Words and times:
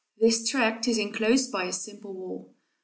This 0.19 0.49
tract 0.49 0.87
is 0.87 0.97
inclosed 0.97 1.51
by 1.51 1.65
a 1.65 1.71
simple 1.71 2.15
wall. 2.15 2.55